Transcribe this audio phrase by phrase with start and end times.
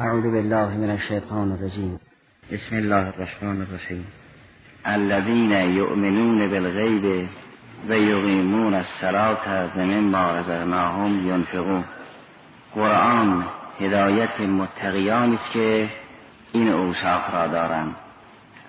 [0.00, 2.00] اعوذ بالله من الشیطان الرجیم
[2.52, 4.06] بسم الله الرحمن الرحیم
[4.86, 7.28] الذين يؤمنون بالغیب
[7.88, 11.84] و یقیمون الصلاة و مما رزقناهم ينفقون.
[12.74, 13.44] قرآن
[13.80, 15.88] هدایت متقیانی است که
[16.52, 17.94] این اوصاف را دارند.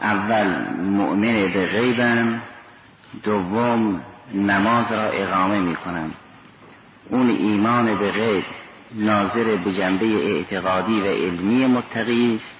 [0.02, 2.42] اول مؤمن به غیبن
[3.24, 4.02] دوم
[4.34, 6.14] نماز را اقامه می کنند
[7.10, 8.44] اون ایمان به غیب
[8.96, 12.56] ناظر به جنبه اعتقادی و علمی متقی است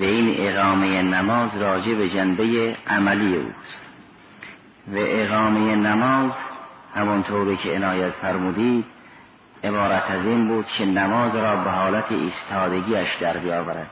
[0.00, 3.82] و این اقامه نماز راجع به جنبه عملی اوست.
[4.88, 6.32] و اقامه نماز
[6.94, 8.84] همانطوری که عنایت فرمودید
[9.64, 13.90] عبارت از این بود که نماز را به حالت ایستادگیش در بیاورد.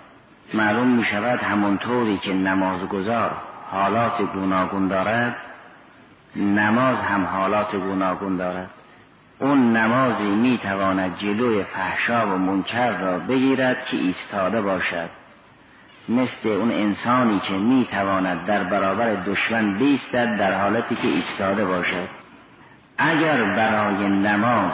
[0.54, 3.30] معلوم می شود همانطوری که نمازگزار
[3.70, 5.36] حالات گوناگون دارد
[6.36, 8.70] نماز هم حالات گوناگون دارد.
[9.40, 15.10] اون نمازی می تواند جلوی فحشا و منکر را بگیرد که ایستاده باشد.
[16.08, 22.08] مثل اون انسانی که می تواند در برابر دشمن بیستد در حالتی که ایستاده باشد.
[22.98, 24.72] اگر برای نماز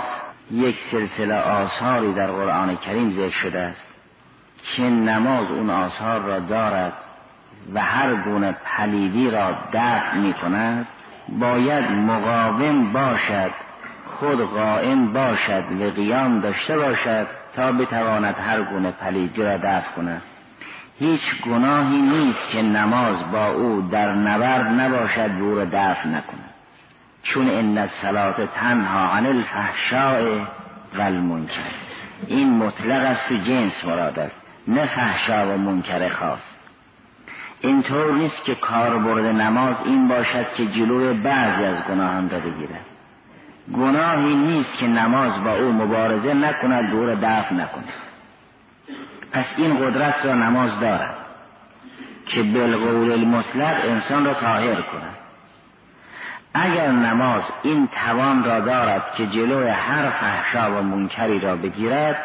[0.51, 3.87] یک سلسله آثاری در قرآن کریم ذکر شده است
[4.77, 6.93] که نماز اون آثار را دارد
[7.75, 10.87] و هر گونه پلیدی را دفع می کند
[11.29, 13.66] باید مقاوم باشد
[14.19, 20.23] خود قائم باشد و قیام داشته باشد تا بتواند هر گونه پلیدی را دفع کند.
[20.99, 26.51] هیچ گناهی نیست که نماز با او در نبرد نباشد و او را دفع نکند.
[27.23, 30.39] چون ان الصلاه تنها عن الفحشاء
[30.99, 31.73] و المنکر
[32.27, 36.55] این مطلق است و جنس مراد است نه فحشا و منکر خاص.
[37.61, 42.96] اینطور نیست که کاربرد نماز این باشد که جلوی بعضی از گناهان را بگیرد.
[43.75, 47.93] گناهی نیست که نماز با او مبارزه نکند دور دفع نکند.
[49.33, 51.15] پس این قدرت را نماز دارد
[52.27, 55.17] که بالقول المطلق انسان را طاهر کند.
[56.55, 62.17] اگر نماز این توان را دارد که جلوی هر فحشا و منکری را بگیرد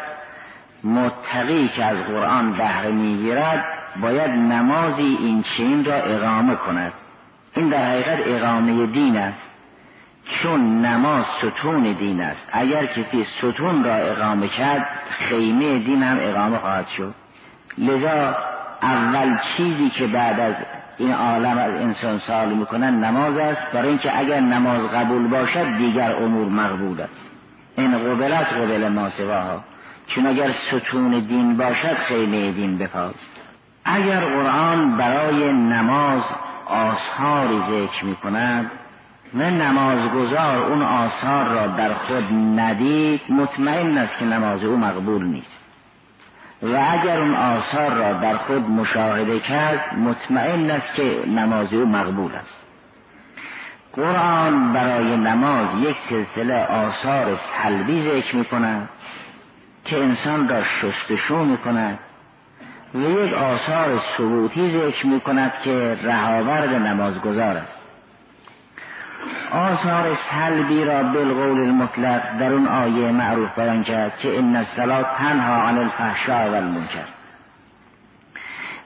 [0.84, 3.64] متقی که از قرآن بهره می‌گیرد
[4.00, 6.92] باید نمازی این چین را اقامه کند.
[7.54, 9.51] این در حقیقت اقامه دین است.
[10.24, 12.48] چون نماز ستون دین است.
[12.52, 17.14] اگر کسی ستون را اقامه کرد خیمه دین هم اقامه خواهد شد.
[17.78, 18.36] لذا
[18.82, 20.54] اول چیزی که بعد از
[20.98, 23.62] این عالم از انسان سال می‌کنن نماز است.
[23.72, 27.26] برای اینکه اگر نماز قبول باشد دیگر امور مقبول است.
[27.76, 29.64] این قبلت قبل ما سواها.
[30.06, 33.32] چون اگر ستون دین باشد خیمه دین بپاست.
[33.84, 36.22] اگر قرآن برای نماز
[36.66, 38.70] آثاری ذکر می کند
[39.34, 42.24] و نمازگزار اون آثار را در خود
[42.56, 45.58] ندید مطمئن است که نماز او مقبول نیست.
[46.62, 52.34] و اگر اون آثار را در خود مشاهده کرد مطمئن است که نماز او مقبول
[52.34, 52.58] است.
[53.92, 58.88] قرآن برای نماز یک سلسله آثار سلبی ذکر می کند
[59.84, 61.98] که انسان را شستشو می کند
[62.94, 67.81] و یک آثار ثبوتی ذکر می کند که رهاورد نمازگزار است.
[69.52, 75.62] آثار سلبی را بالقول المطلق در اون آیه معروف بیان کرد که ان الصلاه تنها
[75.62, 77.04] عن الفحشاء و المنکر.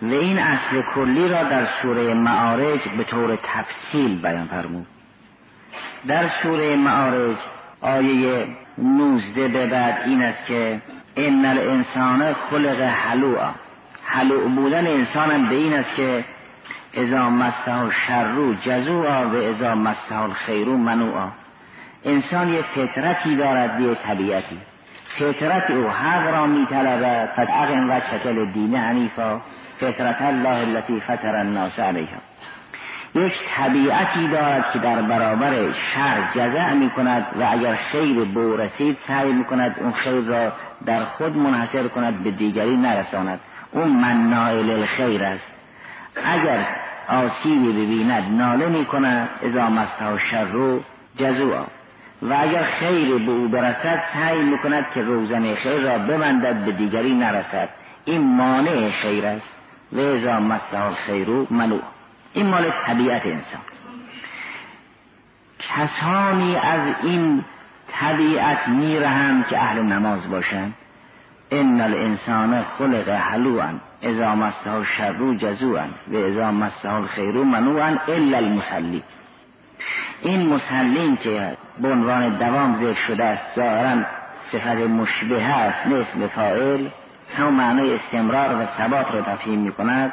[0.03, 4.87] و این اصل کلی را در سوره معارج به طور تفصیل بیان فرمود.
[6.09, 7.37] در سوره معارج
[7.81, 8.47] آیه
[8.79, 10.81] 19 به بعد این است که
[11.17, 13.51] ان الانسان خلق حلوعا.
[14.05, 16.25] حلوع بودن انسان به این است که
[16.97, 21.29] ازا مسته شر جزوعا و ازا مسته الخیر منوعا.
[22.05, 24.59] انسان یه فطرتی دارد یه طبیعتی.
[25.19, 29.41] فطرت او حق را می طلبد فتعق و شکل دین حنیفا.
[29.81, 32.19] فطرت الله التي فطر الناس علیها.
[33.15, 38.99] یک طبیعتی دارد که در برابر شر جزع می کند و اگر خیر بو رسید
[39.07, 40.53] سعی می کند اون خیر را
[40.87, 43.41] در خود منحصر کند به دیگری نرساند.
[43.73, 45.47] اون منائل الخیر است.
[46.25, 46.67] اگر
[47.09, 50.81] آسیبی ببیند ناله می کند ازا مسته شر رو
[51.17, 51.65] جزوعا
[52.23, 56.73] و اگر خیر به او برسد سعی می کند که روزن خیر را ببندد به
[56.73, 57.69] دیگری نرسد.
[58.05, 59.47] این مانع خیر است.
[59.93, 61.83] و ازا مسته خیر منوع.
[62.33, 63.61] این مال طبیعت انسان.
[65.59, 67.45] کسانی از این
[67.89, 70.75] طبیعت میرهند که اهل نماز باشند.
[71.51, 73.73] ان الانسان خلق حلوعا
[74.07, 79.03] اذا مسه الشر جزوعا و اذا مسه الخیر منوعا الا المصلی.
[80.23, 83.97] این مسلین که به عنوان دوام ذکر شده است ظاهرا
[84.53, 86.89] صفت مشبه است نه اسم فاعل.
[87.39, 90.13] همون استمرار و ثبات رو تفهیم می کند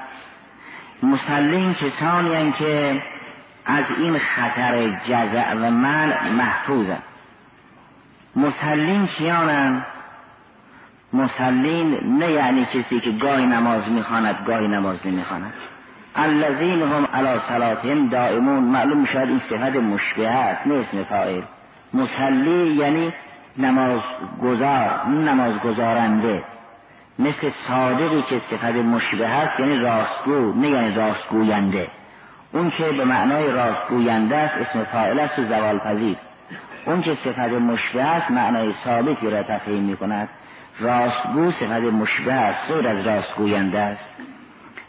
[1.03, 3.01] مسلم کسانی که
[3.65, 7.01] از این خطر جزع و من محفوظن
[8.35, 9.85] مسلم کیانن
[11.13, 15.53] مسلم نه یعنی کسی که گاهی نماز می‌خواند گاهی نماز نمی‌خواند.
[16.15, 21.41] الذین هم علی صلاتهم دائمون معلوم شد این صفت مشبه است نه اسم فاعل.
[21.93, 23.13] مسلی یعنی
[23.57, 24.01] نماز
[24.43, 26.43] گذار نماز گذارنده.
[27.19, 31.87] مثل صادقی که صفت مشبه است یعنی راستگو نه یعنی راستگوینده.
[32.53, 36.17] اون که به معنای راستگوینده است اسم فاعل است و زوال پذیر.
[36.85, 40.29] اون که صفت مشبه است معنای ثابتی را تفهیم می کند
[40.79, 44.09] راستگو صفت مشبه است غیر از راستگوینده است.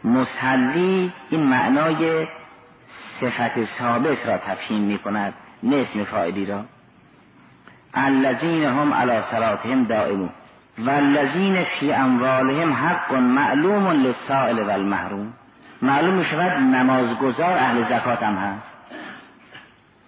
[0.05, 2.27] مسلی این معنای
[3.21, 6.65] صفت ثابت را تفهیم می کند نه اسم فاعلی را.
[7.95, 10.31] الذین هم علی صلاتهم دائمون.
[10.79, 15.33] والذین فی اموالهم حق معلوم للسائل والمحروم.
[15.83, 18.75] معلوم شود نمازگزار اهل زکات هم هست.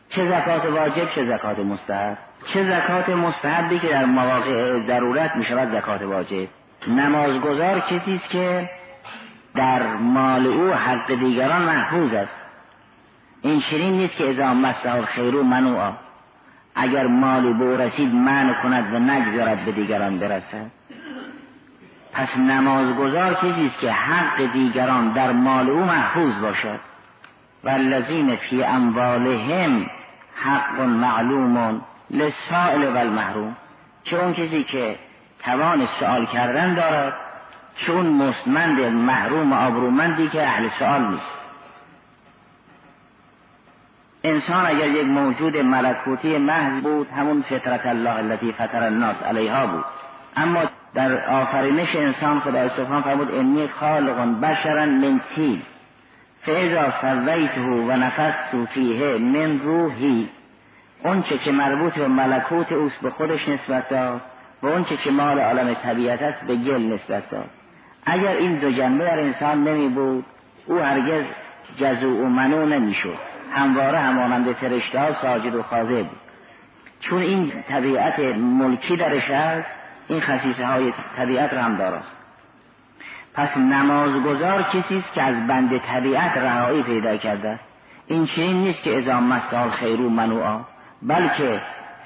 [0.08, 2.18] چه زکات واجب چه زکات مستحب.
[2.52, 6.48] چه زکات مستحبی که در مواقع ضرورت می شود زکات واجب.
[6.88, 8.70] نمازگزار کسی است که
[9.54, 12.36] در مال او حق دیگران محفوظ است.
[13.42, 15.92] این چنین نیست که ازا مسه خیرو منوعا
[16.74, 20.70] اگر مالی به رسید من کند و نگذارد به دیگران برسد.
[22.12, 26.80] پس نمازگزار کسی است که حق دیگران در مال او محفوظ باشد.
[27.64, 29.86] و الذین فی اموالهم
[30.34, 31.82] حق معلوم.
[32.10, 33.56] لسائل و المحروم
[34.04, 34.96] چه اون کسی که
[35.44, 37.14] توان سوال کردن دارد
[37.76, 41.36] چه اون مستمند محروم آبرومندی که اهل سوال نیست.
[44.24, 49.84] انسان اگر یک موجود ملکوتی محض بود همون فطرت الله التي فطر الناس علیها بود.
[50.36, 50.62] اما
[50.94, 55.62] در آفرینش انسان خدای سبحان فرمود انی خالق بشرا من تین
[56.42, 60.28] فاذا سویته و نفست فیه من روحی
[61.04, 64.20] اونچه که مربوط به ملکوت اوست به خودش نسبت داد
[64.62, 67.50] و اونچه که مال عالم طبیعت است به گل نسبت داد.
[68.06, 70.24] اگر این دو جنبه در انسان نمی بود
[70.66, 71.24] او هرگز
[71.76, 73.18] جزو و منو نمی شد.
[73.52, 76.18] همواره همانند فرشته ها ساجد و خاضع بود.
[77.00, 79.68] چون این طبیعت ملکی درش هست
[80.08, 82.12] این خصیصه های طبیعت را هم دارست
[83.34, 87.58] پس نمازگزار کسی است که از بند طبیعت رهایی پیدا کرده
[88.06, 90.60] این چنین نیست که ازام مسال خیرو منوعا.
[91.06, 91.60] بلکه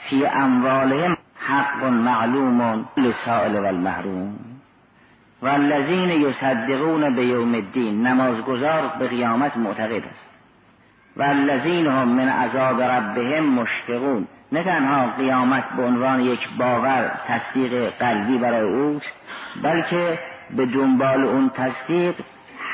[0.09, 4.39] فی اموالهم حق معلوم لسائل و المحروم
[5.43, 10.31] و الذین یصدقون به یوم الدین نمازگزار به قیامت معتقد است.
[11.17, 14.27] و الذین هم من عذاب ربهم مشفقون.
[14.53, 19.13] نه تنها قیامت به عنوان یک باور تصدیق قلبی برای اوست
[19.63, 20.19] بلکه
[20.57, 22.15] به دنبال اون تصدیق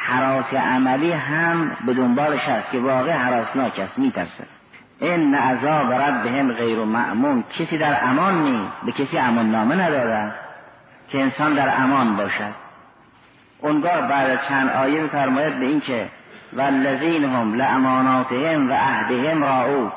[0.06, 4.55] حراس عملی هم به دنبالش هست که واقع حراسناک است میترسه
[5.00, 7.44] این عذاب ربهم غیر معمون.
[7.58, 8.72] کسی در امان نیست.
[8.86, 10.34] به کسی امان نامه ندادن
[11.08, 12.54] که انسان در امان باشد.
[13.60, 16.08] اونگاه بعد چند آیه فرماید به این که
[16.52, 19.88] والذین هم لاماناتهم و عهدهم راعو.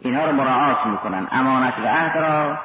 [0.00, 1.28] اینها رو مراعات می‌کنن.
[1.32, 2.58] امانت و عهد را.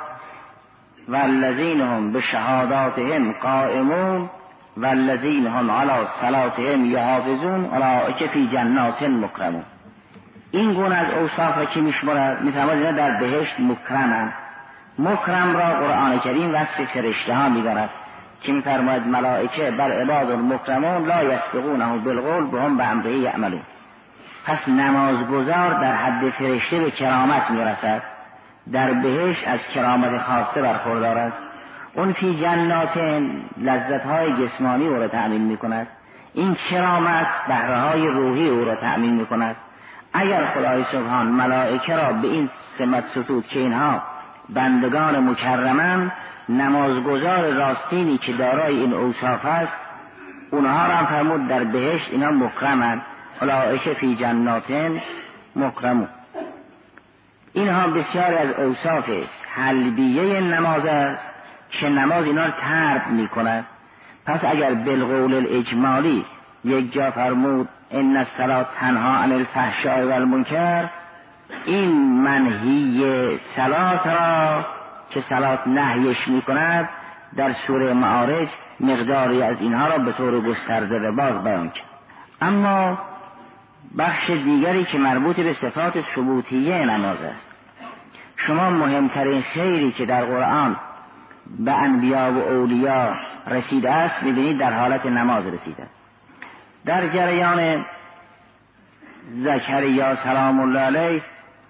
[1.07, 4.29] والذین هم به شهاداتهم قائمون.
[4.77, 7.65] والذین هم علی صلاتهم یحافظون.
[7.65, 9.63] اولئک فی جنات مکرمون
[10.51, 14.33] این گونه از اوصاف که میشمرد میفرماد در بهشت مکرمن
[14.99, 17.89] مکرم را قرآن کریم وصف فرشته ها میدارد
[18.41, 23.61] که میفرماید ملائکه بر عباد المکرمون لا یسبقونه بالقول به هم به امره یعملون.
[24.45, 28.03] پس نمازگزار در حد فرشته به کرامت می‌رسد.
[28.71, 31.37] در بهش از کرامت خاصه برخوردار است.
[31.95, 32.97] اون فی جنات
[33.57, 35.87] لذت های جسمانی او را تأمین می کند
[36.33, 39.55] این کرامت بهره های روحی او را تأمین می کند
[40.13, 44.01] اگر خدای سبحان ملائکه را به این سمت ستود که اینها
[44.49, 46.11] بندگان مکرمن
[46.49, 49.73] نمازگزار راستینی که دارای این اوصاف است
[50.51, 53.01] اونها را هم فرمود در بهشت اینا مکرمن.
[53.41, 55.01] اولئک فی جناتن
[55.55, 56.07] مکرمون.
[57.53, 59.09] اینها بسیاری از اوصاف
[59.55, 61.23] حلبیه نماز است
[61.71, 63.65] که نماز اینا رو ترد می کند
[64.25, 66.25] پس اگر بالقول الاجمالی
[66.63, 70.11] یک جا فرمود ان الصلاه تنها عن الفحشاء و
[71.65, 71.91] این
[72.21, 74.65] منهی سلات را
[75.09, 76.89] که سلات نهیش می کند
[77.35, 78.47] در سوره معارج
[78.79, 81.85] مقداری از اینها را به طور گسترده به باز بیان کرد.
[82.41, 82.97] اما
[83.97, 87.47] بخش دیگری که مربوط به صفات ثبوتیه نماز است.
[88.37, 90.75] شما مهمترین خیری که در قرآن
[91.59, 93.15] به انبیا و اولیا
[93.47, 95.96] رسیده است می‌بینید در حالت نماز رسیده است.
[96.87, 97.85] در جریان
[99.43, 101.21] زکریا سلام الله علیه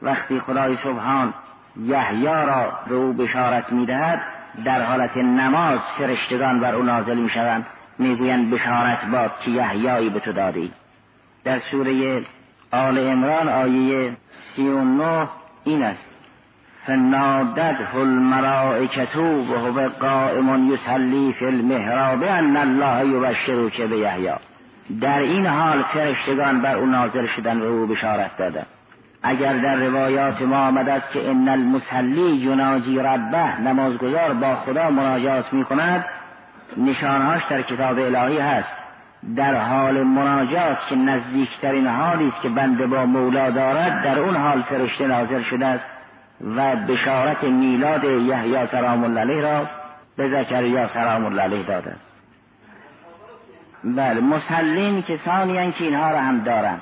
[0.02, 1.34] وقتی خدای سبحان
[1.78, 4.22] یحیی را به او بشارت می‌دهد
[4.66, 7.66] در حالت نماز فرشتگان بر او نازل می‌شوند.
[8.00, 10.72] می‌گویند بشارت باد که یحیایی به تو دادی.
[11.44, 12.22] در سوره
[12.72, 14.18] آل عمران آیه
[14.56, 15.28] سی و نه
[15.64, 16.06] این است.
[16.86, 24.34] فنادته الملائکتو و هو قائم یصلی فی المحراب ان الله که به یحیی
[25.02, 28.66] در این حال فرشتگان بر او نازل شدن و او بشارت دادن.
[29.24, 35.54] اگر در روایات ما آمده است که ان المسلی یناجی ربه نمازگزار با خدا مناجات
[35.54, 36.06] می کند
[36.78, 38.72] نشانهاش در کتاب الهی هست.
[39.36, 44.62] در حال مناجات که نزدیکترین حالی است که بنده با مولا دارد در اون حال
[44.62, 45.84] فرشته نازل شده است
[46.56, 49.68] و بشارت میلاد یحیی سلام الله علیه را
[50.18, 52.07] به زکریا سلام الله علیه داده است.
[53.84, 56.82] بله مسلین کسانی که اینها را هم دارند.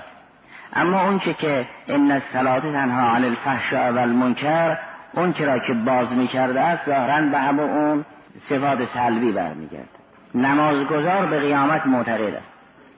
[0.73, 4.77] اما اون که که ان الصلاه تنها عن الفحشاء و المنکر
[5.13, 8.05] اون را که باز می‌کرده است ظاهرا به همه اون
[8.49, 9.89] صفات سلبی برمیگرده
[10.35, 12.51] نمازگزار به قیامت معتقد است.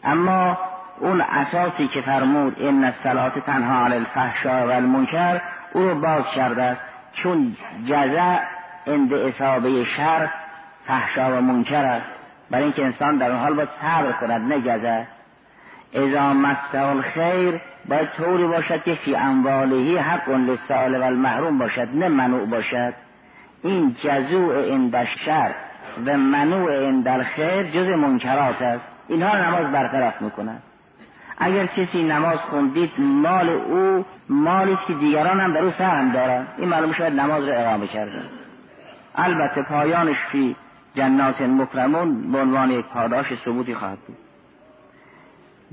[0.03, 0.57] اما
[0.99, 5.41] اون اساسی که فرمود ان الصلاه تنها عن الفحشاء و المنکر
[5.73, 6.81] او رو باز کرده است.
[7.13, 8.37] چون جزع
[8.87, 10.29] اند اصابه شر
[10.87, 12.16] فحشا و منکر است.
[12.51, 15.03] برای اینکه انسان در اون حال باید صبر کند نه جزع
[15.93, 22.07] اذا مسه الخیر باید طوری باشد که فی اموالهی حق للسائل و المحروم باشد نه
[22.07, 22.93] منوع باشد.
[23.63, 25.51] این جزوع اند شر
[26.05, 28.83] و منوع اند خیر جز منکرات است.
[29.07, 30.63] اینها نماز برطرف می‌کنند.
[31.37, 36.47] اگر کسی نماز خوندید مال او مالی است که دیگران هم در او سهم دارند.
[36.57, 38.21] این معلوم شاید نماز را اقامه کرده
[39.15, 40.55] البته پایانش فی
[40.97, 44.17] جنات مکرمون به عنوان یک پاداش ثبوتی خواهد بود.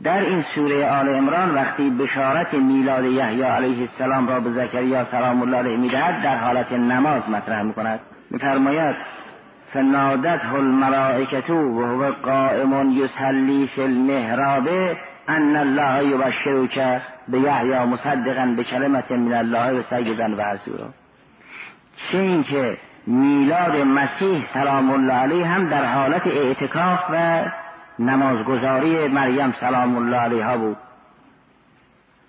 [0.04, 5.42] در این سوره آل عمران وقتی بشارت میلاد یحیی علیه السلام را به زکریا سلام
[5.42, 8.00] الله علیه می‌دهد در حالت نماز مطرح می‌کند.
[8.30, 8.96] میفرماید
[9.72, 14.68] فنادته الملائکه و هو قائم یصلی فی المحراب
[15.28, 20.88] ان الله یبشرک به یحیی مصدقا به کلمت من الله و سیدا و حسورا
[21.96, 27.44] چه اینکه میلاد مسیح سلام الله علیه هم در حالت اعتکاف و
[27.98, 30.76] نمازگزاری مریم سلام الله علیها بود.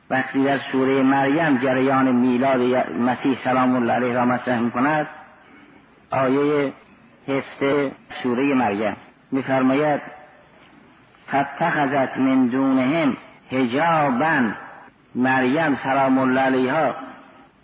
[0.09, 5.07] وقتی در سوره مریم جریان میلاد مسیح سلام الله علیه را مطرح می کند
[6.11, 6.73] آیه
[7.27, 7.91] هفته
[8.23, 8.95] سوره مریم
[9.31, 10.01] میفرماید
[11.27, 13.17] فتخذت من دونهم
[13.51, 14.51] هجابا
[15.15, 16.95] مریم سلام الله علیها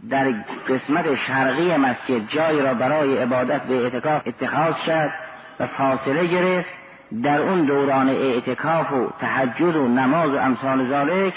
[0.10, 0.34] در
[0.70, 5.12] قسمت شرقی مسجد جای را برای عبادت به اعتکاف اتخاذ شد
[5.60, 6.70] و فاصله گرفت
[7.24, 11.34] در اون دوران اعتکاف و تحجد و نماز و امثال ذالک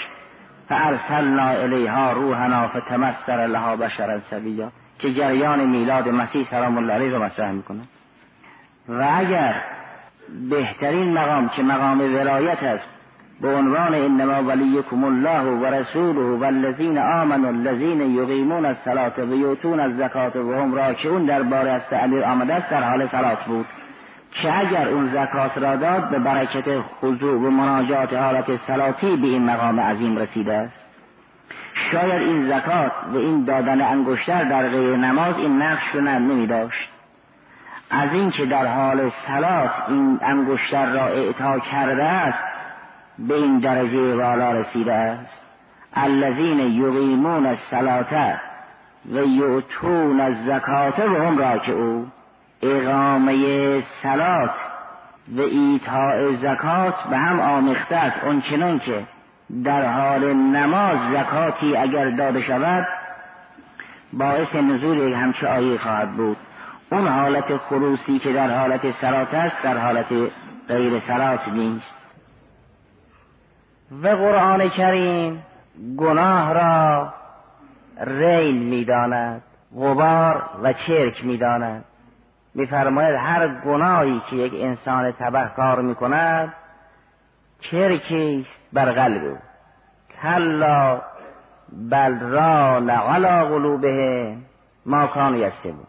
[0.69, 7.23] فارسلنا الیها روحنا فتمثل لها بشرا سویا که جریان میلاد مسیح سلام الله علیه رو
[7.23, 7.81] مطرح می‌کنه.
[8.89, 9.61] و اگر
[10.49, 12.94] بهترین مقام که مقام ولایت است
[13.41, 19.79] به عنوان انما ولیکم الله و رسوله و الذین آمنوا الذین یقیمون الصلاة و یؤتون
[19.79, 23.65] الزکات و هم راکعون درباره است علی آمده است در حال صلات بود.
[24.41, 29.45] که اگر اون زکات را داد به برکت خضوع و مناجات حالت صلاتی به این
[29.45, 30.79] مقام عظیم رسیده است.
[31.91, 36.89] شاید این زکات و این دادن انگشتر در غیر نماز این نقش رو نمی داشت
[37.89, 42.54] از اینکه در حال سلات این انگشتر را اعطا کرده است
[43.19, 45.41] به این درجه والا رسیده است.
[45.93, 48.39] الذین یقیمون الصلاه
[49.11, 52.07] و یؤتون الزکات و هم او
[52.61, 54.55] اقامه سلات
[55.35, 58.23] و ایتاء زکات به هم آمیخته است.
[58.23, 58.41] اون
[58.79, 59.03] که
[59.63, 62.87] در حال نماز زکاتی اگر داده شود
[64.13, 66.37] باعث نزول همچه آیه خواهد بود.
[66.91, 70.05] اون حالت خروسی که در حالت سرات است در حالت
[70.67, 72.04] غیر سراس نیست.
[73.91, 75.43] و قرآن کریم
[75.97, 77.13] گناه را
[78.01, 79.41] ریل می‌داند
[79.75, 81.85] غبار و چرک می‌داند.
[82.53, 86.53] میفرماید هر گناهی که یک انسان تبه کار می‌کند
[87.59, 89.37] چرکی است بر قلب او.
[90.21, 91.01] کلا
[91.89, 94.35] بل را علی قلوبه
[94.85, 95.87] ما یکسبون.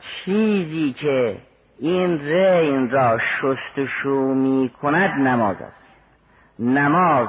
[0.00, 1.36] چیزی که
[1.78, 5.77] این رین را شستشو می کند نماز است.
[6.58, 7.28] نماز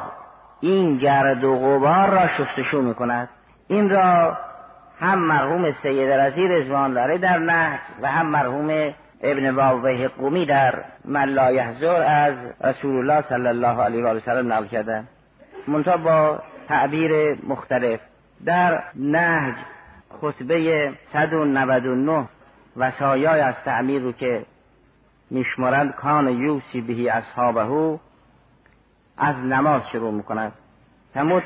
[0.60, 3.30] این گرد و غبار را شستشو می کند
[3.68, 4.38] این را
[5.00, 10.84] هم مرحوم سید رزی رزوان داره در نهج و هم مرحوم ابن واوه قومی در
[11.06, 12.34] ملا یحضر از
[12.64, 15.04] رسول الله صلی الله علیه و سلم نقل کرده.
[15.68, 18.00] منتها با تعبیر مختلف
[18.46, 19.56] در نهج
[20.22, 22.28] خطبه 199
[22.78, 24.46] وسایای از تعمیر رو که
[25.30, 28.00] میشمارند کان یوسی بهی اصحابه
[29.20, 30.12] از نماز شروع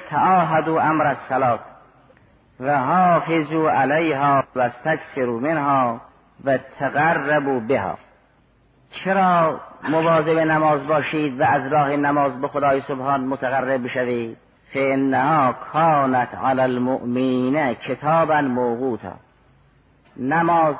[0.09, 1.59] تعاهد و امر الصلات
[2.59, 4.69] و حافظو علیها و
[5.39, 6.01] منها
[6.45, 7.97] و تقربو بها.
[8.91, 14.37] چرا مواظب نماز باشید و از راه نماز به خدای سبحان متقرب بشوید؟
[14.73, 19.13] فانها کانت علی المؤمنین کتابا موقوتا.
[20.17, 20.75] نماز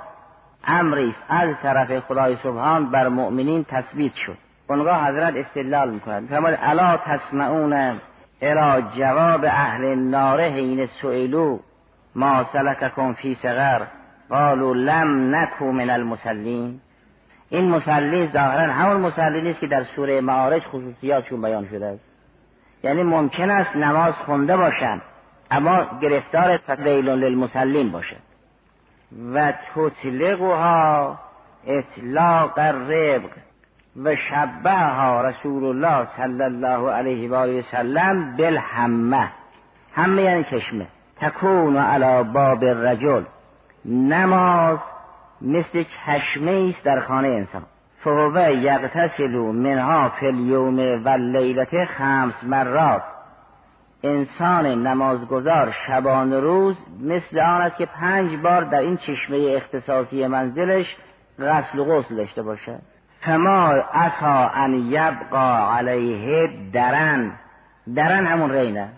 [0.67, 4.37] امری از طرف خدای سبحان بر مؤمنین تثبیت شد.
[4.67, 7.99] اونگاه حضرت استدلال می‌کنند فرمود الا تسمعون
[8.41, 11.59] الى جواب اهل النار حین سئلو
[12.15, 13.81] ما سلککم فی سقر
[14.29, 16.79] قالوا لم نکو من المسلین
[17.49, 22.03] این مسلی ظاهرا همون مسلی نیست که در سوره معارج خصوصیاتشون بیان شده است.
[22.83, 25.01] یعنی ممکن است نماز خونده باشند
[25.51, 28.15] اما گرفتار تقلیل للمسلین باشه.
[29.33, 31.19] و تطلقها
[31.67, 33.31] اطلاق الربق.
[33.95, 39.31] و شبهها رسول الله صلی الله علیه و آله وسلم بالحمه.
[39.93, 40.87] همه یعنی چشمه.
[41.21, 43.23] تکون علی باب الرجل.
[43.85, 44.79] نماز
[45.41, 47.63] مثل چشمه است در خانه انسان.
[48.03, 53.03] فهو یغتسل منها فی اليوم و لیلت خمس مرات.
[54.03, 60.97] انسان نمازگذار شبان روز مثل آن است که پنج بار در این چشمه اختصاصی منزلش
[61.39, 62.92] غسل و غسل داشته باشد.
[63.25, 67.31] فما اسا ان یبقا علیه درن.
[67.95, 68.89] درن همون رینه.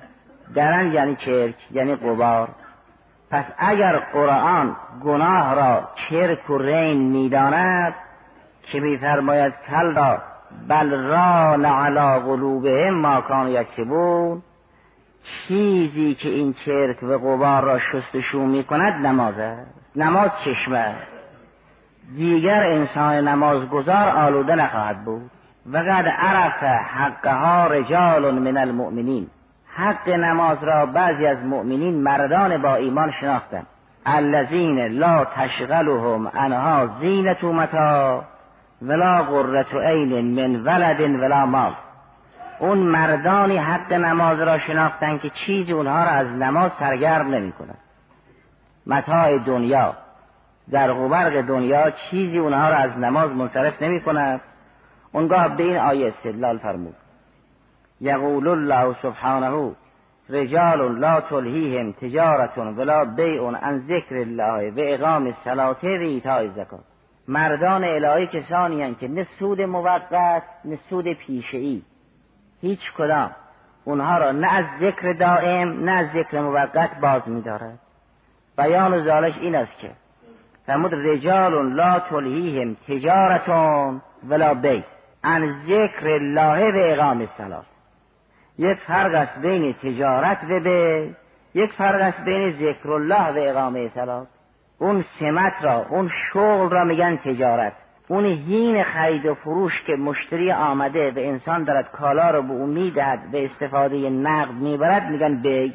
[0.56, 2.50] درن یعنی چرک یعنی قبار
[3.32, 7.94] پس اگر قرآن گناه را چرک و رین می‌داند
[8.64, 10.22] که میفرماید کل را
[10.68, 14.42] بل ران علی قلوبهم ما کانوا یکسبون
[15.24, 19.72] چیزی که این چرک و قبار را شستشو می کند نماز است.
[19.96, 20.96] نماز چشمه
[22.16, 25.32] دیگر انسان نمازگزار آلوده نخواهد بود.
[25.72, 29.28] و قد عرف حقها رجال من المؤمنین.
[29.68, 33.68] حق نماز را بعضی از مؤمنین مردان با ایمان شناختند.
[34.06, 38.24] الذین لا تشغلهم انها زینت متا
[38.82, 41.74] ولا قرة عین من ولد ولا مال.
[42.60, 47.78] اون مردانی حق نماز را شناختن که چیزی اونها را از نماز سرگرم نمی کند
[48.88, 49.94] متاع دنیا.
[50.72, 54.42] در غبرق دنیا چیزی اونها را از نماز منصرف نمی کند.
[55.12, 56.96] اونگاه به این آیه استدلال فرمود.
[58.02, 59.76] یقول الله سبحانه
[60.30, 66.84] رجال لا تلهیهم تجارت ولا بیع عن ذکر الله و اقام الصلاه و ایتاء الزکات.
[67.28, 71.82] مردان الهی کسانی که نه سود موقت نه سود پیشه‌ای.
[72.62, 73.32] هیچ کدام.
[73.86, 77.80] اونها را نه از ذکر دائم نه از ذکر موقت باز می‌دارد.
[78.58, 79.92] بیان و زالش این است که
[80.66, 84.84] فرمود رجال لا تلهیهم تجارتون ولا بی.
[85.24, 87.66] عن ذکر الله و اقام الصلاه.
[88.58, 91.16] یک فرق است بین تجارت و بی
[91.54, 94.28] یک فرق است بین ذکر الله و اقامه صلات
[94.80, 97.74] اون سمت را اون شغل را میگن تجارت.
[98.08, 102.66] اون هین خرید و فروش که مشتری آمده و انسان دارد کالا را به او
[102.66, 105.74] می‌دهد به استفاده نقد می‌برد میگن بی.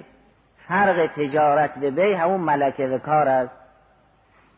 [0.68, 3.59] فرق تجارت به بی همون ملکه و کار است.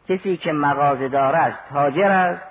[0.09, 2.43] کسی که مغازه است تاجر است.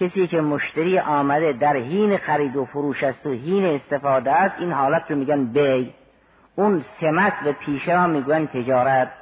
[0.00, 4.72] کسی که مشتری آمده در حین خرید و فروش است و حین استفاده است این
[4.72, 5.94] حالت رو میگن بی.
[6.56, 9.12] اون سمت و پیشه را میگن تجارت.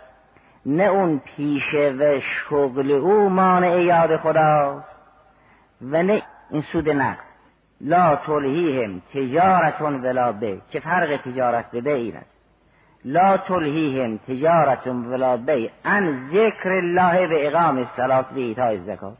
[0.66, 4.96] نه اون پیشه و شغل او مانع یاد خداست.
[5.82, 7.32] و نه این سود نقد.
[7.80, 10.62] لا تلهیهم تجارتون ولا بی.
[10.70, 12.31] که فرق تجارت به بی این است.
[13.04, 19.14] لا تلهیهم تجارتون ولا بی ان ذکر الله و اقام الصلاة و ایتاء الزکات.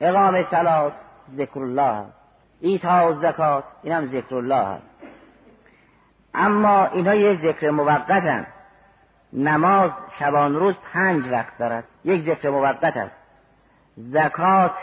[0.00, 0.92] اقام صلات
[1.36, 2.04] ذکر الله
[2.60, 4.82] ایتاء الزکات این ذکر الله هست
[6.34, 8.46] اما اینا یه ذکر موقتن
[9.32, 11.84] نماز شبان روز پنج وقت دارد.
[12.04, 13.16] یک ذکر موقت است.
[13.96, 14.74] زکات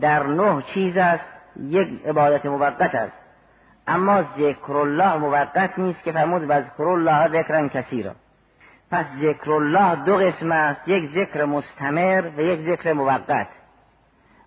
[0.00, 1.24] در نه چیز است.
[1.60, 3.25] یک عبادت موقت است.
[3.88, 8.12] اما ذکر الله موقت نیست که فرمود ذکر الله ذکرن کسی را.
[8.90, 13.48] پس ذکر الله دو قسم است یک ذکر مستمر و یک ذکر موقت.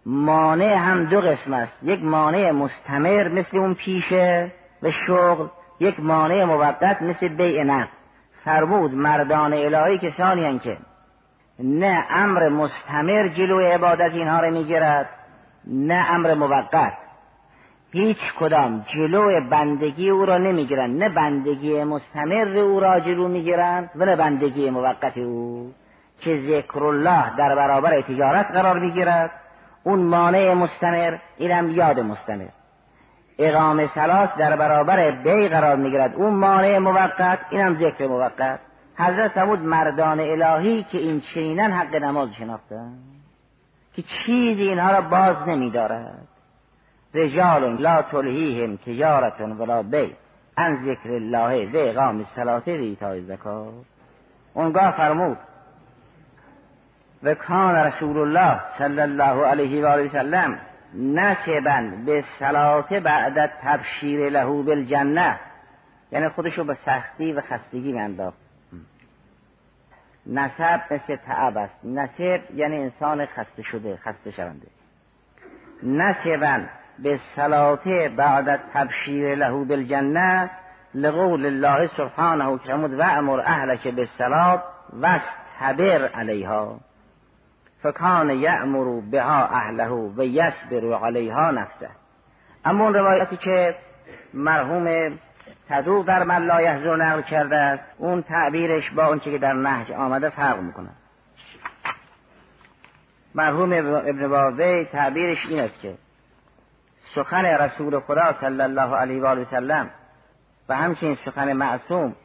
[0.06, 4.52] مانع هم دو قسم است یک مانع مستمر مثل اون پیشه
[4.84, 5.48] و شغل
[5.80, 7.90] یک مانع موقت مثل بیع نقد.
[8.46, 10.78] فرمود مردان الهی کسانی که
[11.60, 15.10] نه امر مستمر جلوی عبادت اینها را می‌گیرد
[15.68, 16.94] نه امر موقت.
[17.92, 24.06] هیچ کدام جلو بندگی او را نمی‌گیرن نه بندگی مستمر او را جلو می‌گیرن و
[24.06, 25.74] نه بندگی موقت او.
[26.20, 29.32] که ذکر الله در برابر تجارت قرار می‌گیرد.
[29.84, 32.48] اون مانع مستمر اینم یاد مستمر.
[33.40, 36.16] اقام سلاس در برابر بی قرار می‌گیرد.
[36.16, 38.60] اون مانع موقت اینم ذکر موقت.
[38.96, 42.94] حضرت فرمود مردان الهی که این چنینن حق نماز شناختن.
[43.94, 46.28] که چیزی اینها را باز نمیدارد.
[47.14, 50.16] رجال لا تلهیهم تجارت ولا بی
[50.58, 53.74] ان ذکر الله و اقام الصلاه و ایتاء الزکات.
[54.54, 55.38] اونگاه فرمود
[57.24, 60.60] و کان رسول الله صلی الله علیه و آله وسلم
[60.94, 65.40] نسبا به صلات بعد تبشیر له بالجنه
[66.12, 68.38] یعنی خودشو به سختی و خستگی میانداخت.
[70.26, 71.76] نسب مثل تعب است.
[71.84, 74.68] نسب یعنی انسان خسته شده خسته شونده.
[75.84, 76.60] نسبا
[77.04, 80.50] به صلات بعد تبشیر له بالجنه
[80.94, 86.80] لقول الله سبحانه که و امر اهلک بالصلات واستبر علیها
[87.84, 91.90] فکان یعمر بها اهله و یصبر علیها نفسه.
[92.66, 93.76] اما اون روایتی که
[94.34, 95.18] مرحوم
[95.70, 99.92] تدوق در من لا یحضر نقل کرده است اون تعبیرش با اون که در نهج
[99.92, 100.90] آمده فرق می‌کنه.
[103.36, 105.94] مرحوم ابن بابی تعبیرش این است که
[107.16, 109.90] سخن رسول خدا صلی الله علیه و آله وسلم
[110.70, 112.16] و همچنین سخن معصوم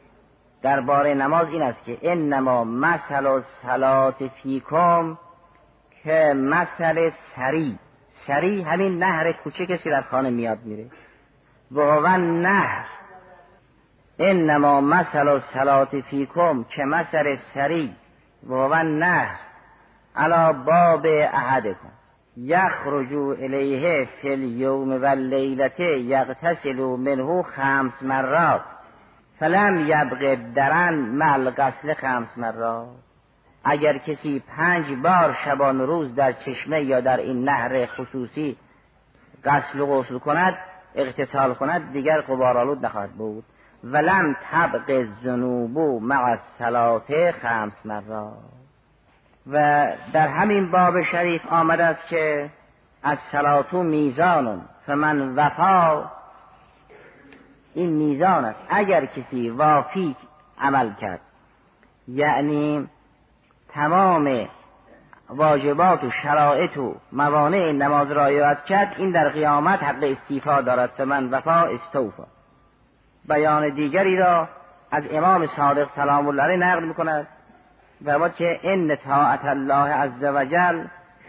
[0.61, 5.17] درباره نماز این است که انما مثل الصلات فیکم
[6.03, 7.79] که مثل سری.
[8.27, 10.85] سری همین نهر کوچه در خانه میاد میره.
[11.71, 12.85] و نهر
[14.19, 17.95] انما مثل صلات فیکم که مثل سری.
[18.49, 19.35] و نهر
[20.15, 21.91] علا باب احدکم.
[22.37, 28.61] یخرجو الیه فی اليوم و اللیلت یغتسل منه خمس مرات.
[29.39, 32.87] فلم یبق درن مل غسل خمس مرات.
[33.63, 38.57] اگر کسی پنج بار شبان روز در چشمه یا در این نهر خصوصی
[39.45, 40.53] غسل و غسل کند
[40.95, 43.43] اغتسال کند دیگر قبارالود نخواهد بود.
[43.83, 48.64] ولم طبق زنوبو مع الصلات خمس مرات.
[49.51, 52.49] و در همین باب شریف آمده است که
[53.03, 56.03] از سلاتو میزان فمن وفا
[57.73, 58.59] این میزان است.
[58.69, 60.15] اگر کسی وافی
[60.61, 61.19] عمل کرد
[62.07, 62.89] یعنی
[63.69, 64.47] تمام
[65.29, 70.89] واجبات و شرایط و موانع نماز را یاد کرد این در قیامت حق استیفا دارد.
[70.89, 72.23] فمن وفا استوفا.
[73.29, 74.49] بیان دیگری را
[74.91, 77.27] از امام صادق سلام الله نقل می‌کند.
[78.05, 80.85] و که ان طاعت الله عز وجل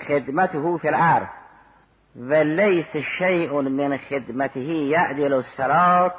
[0.09, 1.27] خدمته فی الارض.
[2.17, 6.15] و لیس شیء من خدمته یعدل الصلاه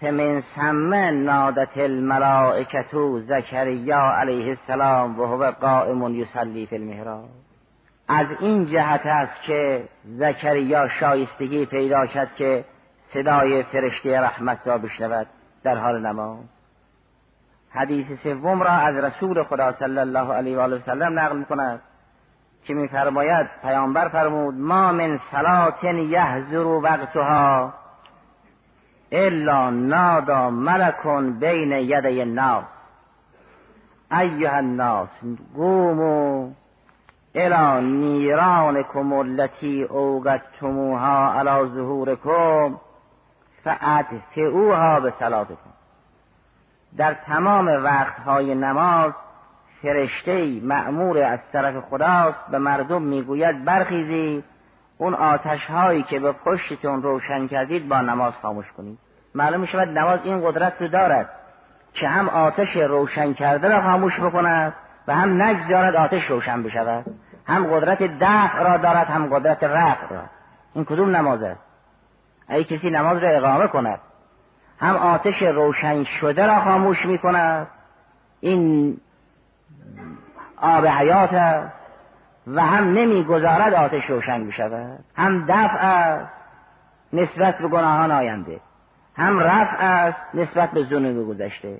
[0.00, 7.28] فمن سمه نادت الملائکتو زکریا علیه السلام و هو قائم یصلی فی المحراب.
[8.08, 12.64] از این جهت است که زکریا شایستگی پیدا کرد که
[13.14, 15.26] صدای فرشته رحمت را بشنود
[15.62, 16.59] در حال نماز.
[17.74, 21.80] حدیث سوم را از رسول خدا صلی الله علیه و آله وسلم نقل می‌کند
[22.64, 27.74] که میفرماید پیامبر فرمود ما من صلات یحضر وقتها
[29.12, 32.64] الا نادا ملکون بین یدی الناس.
[34.12, 35.08] ایها الناس
[35.56, 36.48] قوموا
[37.34, 42.76] الى نیرانکم التي اوقدتموها على ظهورکم
[43.64, 45.12] فادفعوها به
[46.96, 49.12] در تمام وقتهای نماز
[49.82, 54.44] فرشته معمور از طرف خداست به مردم می‌گوید برخیزید
[54.98, 58.98] اون آتش هایی که به پشتتون روشن کردید با نماز خاموش کنید.
[59.34, 61.28] معلوم شود نماز این قدرت رو دارد
[61.94, 64.72] که هم آتش روشن کرده را خاموش بکند
[65.08, 67.04] و هم نگذارد آتش روشن بشود.
[67.46, 70.22] هم قدرت دفع را دارد هم قدرت رفع را.
[70.74, 71.60] این کدوم نماز است؟
[72.48, 74.00] ای کسی نماز را اقامه کند
[74.80, 77.66] هم آتش روشن شده را خاموش می کند
[78.40, 78.96] این
[80.56, 81.72] آب حیات است
[82.46, 85.04] و هم نمی‌گذارد آتش روشن بشود.
[85.16, 86.32] هم دفع است
[87.12, 88.60] نسبت به گناهان آینده.
[89.16, 91.78] هم رفع است نسبت به ذنوب گذشته.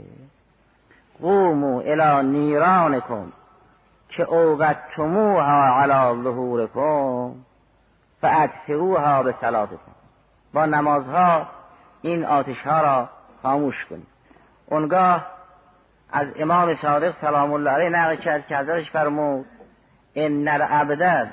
[1.20, 3.32] قومو الى نیرانکم
[4.08, 7.34] که اوقدتموها علی ظهورکم
[8.20, 9.92] فادفعوها به صلاتکم
[10.52, 11.46] با نمازها
[12.02, 13.08] این آتش ها را
[13.42, 14.06] خاموش کنید
[14.66, 15.26] اونگاه
[16.12, 19.46] از امام صادق سلام الله علیه نقل کرد که حضرتش فرمود
[20.14, 21.32] ان العبد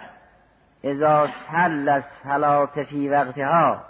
[0.83, 3.81] اذا سل صلات فی وقتها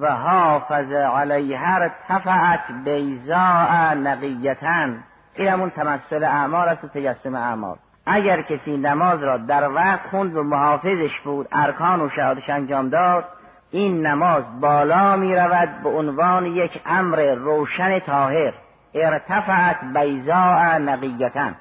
[0.00, 5.04] و حافظ علیها ارتفعت بیزاء نقیتن
[5.34, 7.76] این همون تمثل اعمال است و تجسم اعمال.
[8.06, 13.24] اگر کسی نماز را در وقت خوند و محافظش بود ارکان و شهادش انجام داد
[13.70, 18.54] این نماز بالا می رود به عنوان یک امر روشن تاهر
[18.94, 21.54] ارتفعت بیزاء نقیتن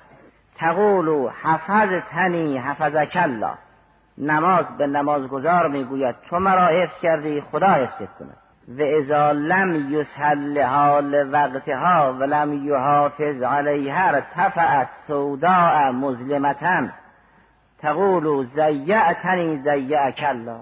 [0.58, 3.54] تقول حفظتنی حفظک الله.
[4.18, 10.62] نماز به نمازگزار می‌گوید تو مرا حفظ کردی خدا حفظت کند و اذا لم یسهل
[10.62, 16.84] حال وقتها و لم یحافظ علیها ارتفعت سوداء مظلمتا.
[17.80, 20.60] تقول زیعتنی زیعک الله.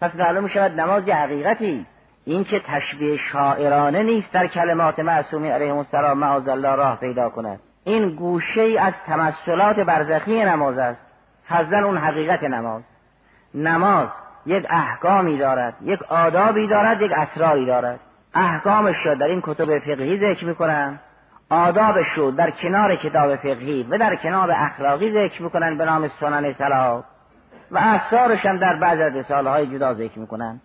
[0.00, 1.86] پس معلوم شود نماز یه حقیقتی.
[2.24, 7.60] این که تشبیه شاعرانه نیست در کلمات معصومی علیه السلام معاذ الله راه پیدا کند.
[7.84, 11.00] این گوشه ای از تمثلات برزخی نماز است.
[11.48, 12.82] فضلا اون حقیقت نماز.
[13.54, 14.08] نماز
[14.46, 18.00] یک احکامی دارد یک آدابی دارد یک اسراری دارد.
[18.34, 21.00] احکامش را در این کتب فقهی ذکر می‌کنن.
[21.50, 26.52] آدابش رو در کنار کتاب فقهی و در کنار اخلاقی ذکر می‌کنن به نام سنن
[26.52, 27.04] سلات
[27.70, 30.60] و اسرارش هم در بعض از رساله های جدا ذکر می‌کنن.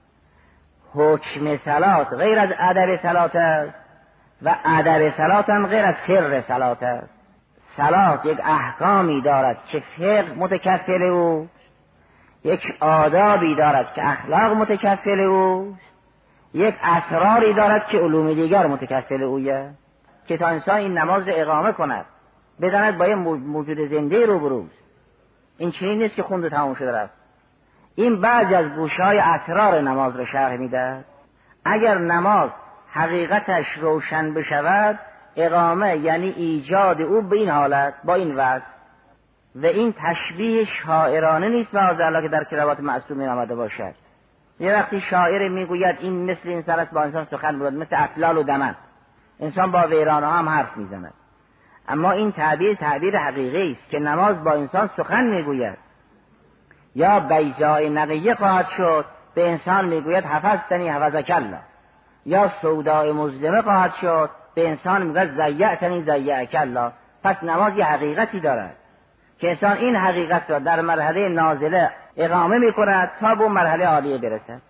[0.93, 3.73] حکم سلات غیر از ادب سلات است
[4.41, 7.09] و ادب سلات هم غیر از سر سلات است.
[7.77, 11.47] سلات یک احکامی دارد که فقه متکفل او
[12.43, 15.79] یک آدابی دارد که اخلاق متکفل اوست
[16.53, 19.69] یک اسراری دارد که علوم دیگر متکفل اویه.
[20.27, 22.05] که تا انسان این نماز رو اقامه کند
[22.61, 24.69] بداند با یه موجود زنده رو بروز
[25.63, 27.13] این چنین نیست که خونده تمام شده رفت.
[27.95, 31.05] این بعضی از گوشه های اسرار نماز رو شرح میده.
[31.65, 32.49] اگر نماز
[32.91, 34.99] حقیقتش روشن بشود
[35.35, 38.65] اقامه یعنی ایجاد او به این حالت با این وضع.
[39.55, 43.93] و این تشبیه شاعرانه نیست به الله که در کلمات معصومین آمده باشد.
[44.59, 48.43] یه وقتی شاعر می‌گوید این مثل این است با انسان سخن بود مثل اطلال و
[48.43, 48.75] دمن.
[49.39, 51.13] انسان با ویرانه هم حرف می‌زند.
[51.87, 55.77] اما این تعبیر تعبیر حقیقی است که نماز با انسان سخن می‌گوید.
[56.95, 61.59] یا بیزای نقیه خواهد شد به انسان می‌گوید حفظتنی حفظک الله.
[62.25, 66.91] یا سودای مظلمه خواهد شد به انسان می‌گوید زیعتنی زیعک الله.
[67.23, 68.75] پس نماز یه حقیقتی دارد
[69.39, 74.17] که انسان این حقیقت را در مرحله نازله اقامه می کند تا به مرحله عالیه
[74.17, 74.61] برسد.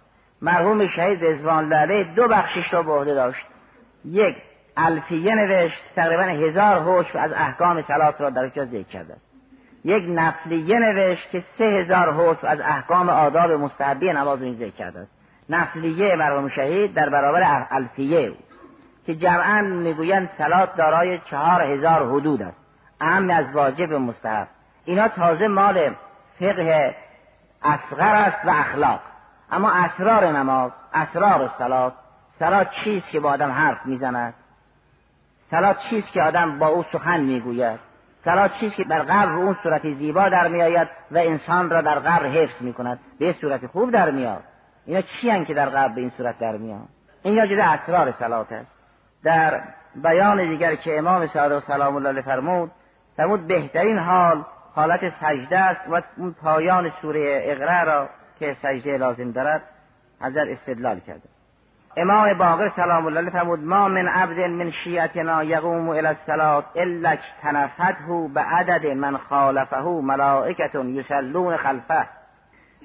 [0.42, 3.46] مرحوم شهید رزوان دو بخشش را به عهده داشت.
[4.06, 4.36] یک
[4.78, 9.16] الفیه نوشت تقریبا هزار حکم از احکام سلات را در جا ذکر کرده.
[9.86, 15.08] یک نفلیه نوشت که سه هزار حکم از احکام آداب مستحبی نماز این ذکر کرده
[15.50, 18.36] نفلیه مرحوم شهید در برابر الفیه او.
[19.06, 22.58] که جمعا می‌گویند سلات دارای چهار هزار حدود است.
[23.02, 24.48] اهم از واجب مستحب.
[24.86, 25.96] اینا تازه مال
[26.40, 26.96] فقه
[27.64, 29.00] اصغر است و اخلاق.
[29.52, 31.94] اما اسرار نماز اسرار سلات
[32.40, 34.34] سلات چیست که با آدم حرف می‌زند؟
[35.54, 37.80] سلات چیست که آدم با او سخن می‌گوید؟
[38.26, 42.26] سلات چیست که در قبر اون صورتی زیبا در میآید و انسان را در قبر
[42.26, 44.44] حفظ می‌کند؟ به صورت خوب در میاد.
[44.86, 46.88] اینا چی که در قبر به این صورت در میاد؟
[47.24, 48.72] این جده اسرار سلات است
[49.24, 49.62] در
[49.96, 52.72] بیان دیگر که امام صادق سلام الله فرمود
[53.18, 59.32] فرمود بهترین حال حالت سجده است و اون پایان سوره اقرا را که سجده لازم
[59.32, 59.62] دارد
[60.22, 61.33] از استدلال کرده.
[61.98, 68.30] امام باقر سلام الله فرمود ما من عبد من شیعتنا یقوم الى الصلاه الا اجتنفته
[68.34, 72.06] به عدد من خالفه ملائکه یصلون خلفه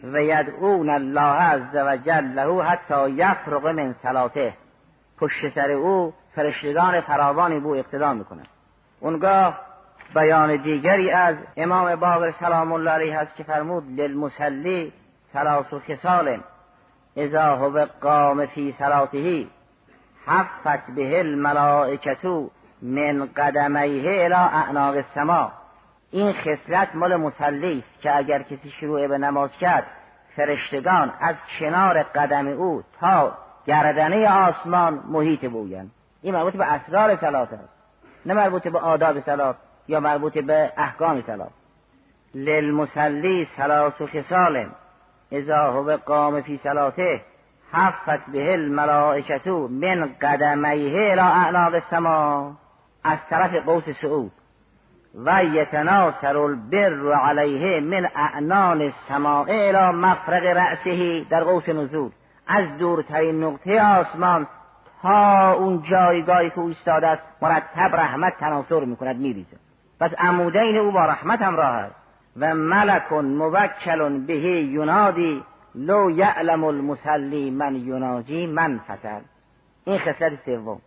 [0.05, 4.55] و یدعون الله عز وجل له حتی یفرق من صلاته.
[5.19, 8.49] پشت سر او فرشتگان فراوانی بو اقتدا می‌کنند
[9.01, 9.61] اونگاه
[10.15, 14.93] بیان دیگری از امام باقر سلام الله علیه هست که فرمود للمسلی
[15.33, 16.39] ثلاث خصال.
[17.19, 19.47] اذا هو قام فی صلاته
[20.27, 22.51] حفت به الملائکتو
[22.83, 25.53] من قدمیه الى اعناق السما.
[26.11, 29.87] این خصلت مال مسلی است که اگر کسی شروع به نماز کرد
[30.37, 35.91] فرشتگان از کنار قدم او تا گردنه آسمان محیط بویند.
[36.23, 37.69] این مربوط به اسرار صلات است.
[38.27, 39.57] نه مربوط به آداب صلات
[39.89, 41.51] یا مربوط به احکام صلات.
[42.35, 44.67] للمسلی سلاس و خصال.
[45.33, 47.21] اذا هو قام فی صلاته
[47.73, 52.53] حفت به الملائکتو من قدمیه الى اعناق السما.
[53.05, 54.33] از طرف قوس سعود.
[55.25, 62.11] و یتناصر البر علیه من اعنان السماء الى مفرق رأسه در قوس نزول.
[62.47, 64.47] از دورترین نقطه آسمان
[65.03, 69.57] تا اون جایگاهی که ایستاده است مرتب رحمت تناصر می‌کند میریزه.
[70.01, 71.95] پس عمودین او با رحمت همراه است.
[72.41, 75.43] و ملک موکل به ینادی
[75.75, 79.21] لو یعلم المسلی من یناجی من فتر
[79.85, 80.81] این خصلت سوم.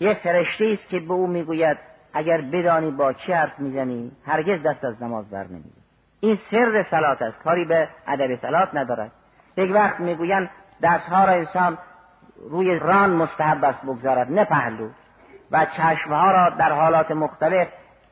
[0.00, 1.78] یه فرشته است که به او می‌گوید
[2.12, 5.70] اگر بدانی با چی حرف می‌زنی هرگز دست از نماز بر نمیدی
[6.20, 7.38] این سر سلات است.
[7.38, 9.10] کاری به ادب سلات ندارد.
[9.56, 10.50] یک وقت می‌گویند
[10.82, 11.78] دستها را انسان
[12.50, 14.88] روی ران مستحب است بگذارد نه پهلو.
[15.50, 17.68] و چشمها را در حالات مختلف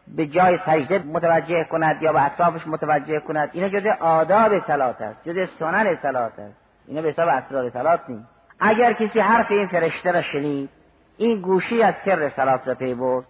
[0.08, 5.28] به جای سجده متوجه کند یا به اطرافش متوجه کند اینا جز آداب سلات است
[5.28, 6.56] جز سنن سلات است.
[6.86, 8.28] اینا به حساب اسرار سلات نیست.
[8.60, 10.68] اگر کسی حرف این فرشته را شنید
[11.16, 13.24] این گوشی از سر سلات را پی برد.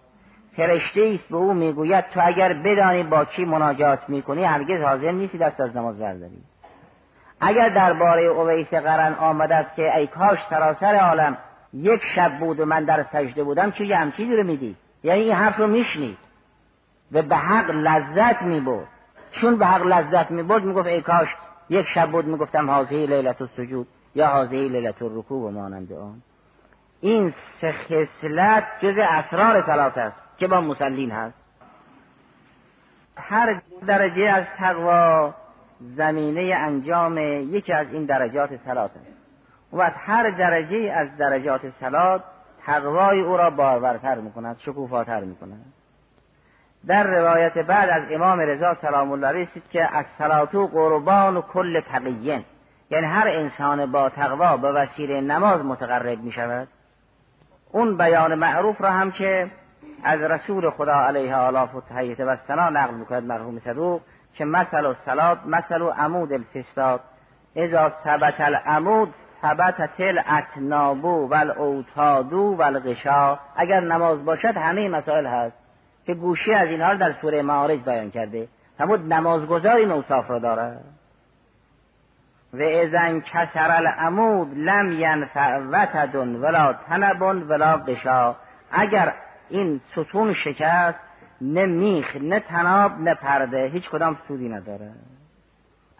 [0.55, 5.37] فرشته است به او می‌گوید تو اگر بدانی با کی مناجات می‌کنی هرگز حاضر نیستی
[5.37, 6.43] دست از نماز برداری.
[7.41, 11.37] اگر درباره اویس قرن آمده است که ای کاش سراسر عالم
[11.73, 15.57] یک شب بود و من در سجده بودم چه همچیزی رو میدی یعنی این حرف
[15.57, 16.17] رو میشنید.
[17.11, 18.87] و به حق لذت می‌برد.
[19.31, 21.35] چون به حق لذت می‌برد می‌گفت ای کاش
[21.69, 26.21] یک شب بود می‌گفتم حاضی لیلت السجود یا حاضی لیلت الرکوع و مانند آن.
[27.01, 31.35] این سه خصلت جز اسرار صلات است که با مسلین هست.
[33.17, 35.33] هر درجه از تقوا
[35.97, 39.15] زمینه انجام یکی از این درجات سلات است.
[39.73, 42.23] و هر درجه از درجات سلات
[42.65, 45.73] تقوای او را بارورتر می‌کند شکوفاتر می‌کند.
[46.87, 51.79] در روایت بعد از امام رضا سلام الله رسید که از سلاتو قربان و کل
[51.79, 52.45] تقیین.
[52.89, 56.67] یعنی هر انسان با تقوا به وسیله نماز متقرب می شود
[57.71, 59.51] اون بیان معروف را هم که
[60.03, 64.01] از رسول خدا علیه آلاف و تحییت و سنا نقل می‌کند مرحوم صدوق
[64.33, 67.01] که مثل و سلات مثل و عمود الفستاد
[67.55, 75.25] اذا ثبت العمود ثبت تل اتنابو و الاوتادو و الغشا اگر نماز باشد همه مسائل
[75.25, 75.64] هست.
[76.05, 78.47] که گوشی از اینها رو در سوره معارج بیان کرده.
[78.79, 80.79] همون نمازگذار این اوصاف را داره.
[82.53, 88.35] و ازن کسر العمود لم ینفع وتدن ولا تنبن ولا قشا
[88.71, 89.13] اگر
[89.49, 90.99] این ستون شکست
[91.41, 94.91] نه میخ نه تناب نه پرده هیچ کدام سودی نداره.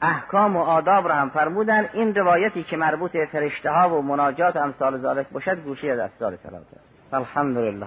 [0.01, 1.89] احکام و آداب را هم فرمودن.
[1.93, 6.35] این روایتی که مربوط به فرشته ها و مناجات امثال ذالک باشد گوشی از اسرار
[6.35, 7.13] سلات است.
[7.13, 7.85] الحمدلله